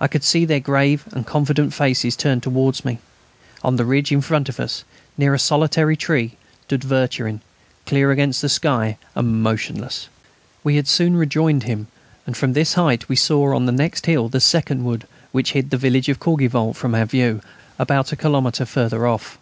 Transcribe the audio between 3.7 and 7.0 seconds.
the ridge in front of us, near a solitary tree, stood